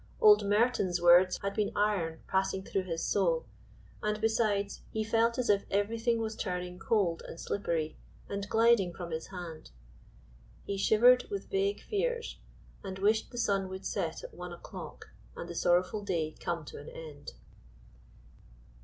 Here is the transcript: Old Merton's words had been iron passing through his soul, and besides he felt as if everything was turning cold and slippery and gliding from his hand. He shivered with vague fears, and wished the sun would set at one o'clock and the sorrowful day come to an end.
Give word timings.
Old 0.19 0.43
Merton's 0.43 0.99
words 0.99 1.37
had 1.43 1.53
been 1.53 1.71
iron 1.75 2.21
passing 2.27 2.63
through 2.63 2.85
his 2.85 3.03
soul, 3.03 3.45
and 4.01 4.19
besides 4.19 4.81
he 4.89 5.03
felt 5.03 5.37
as 5.37 5.47
if 5.47 5.63
everything 5.69 6.17
was 6.19 6.35
turning 6.35 6.79
cold 6.79 7.21
and 7.27 7.39
slippery 7.39 7.97
and 8.27 8.49
gliding 8.49 8.93
from 8.95 9.11
his 9.11 9.27
hand. 9.27 9.69
He 10.65 10.75
shivered 10.75 11.25
with 11.29 11.51
vague 11.51 11.83
fears, 11.83 12.39
and 12.83 12.97
wished 12.97 13.29
the 13.29 13.37
sun 13.37 13.69
would 13.69 13.85
set 13.85 14.23
at 14.23 14.33
one 14.33 14.51
o'clock 14.53 15.09
and 15.37 15.47
the 15.47 15.53
sorrowful 15.53 16.03
day 16.03 16.31
come 16.31 16.65
to 16.65 16.79
an 16.79 16.89
end. 16.89 17.33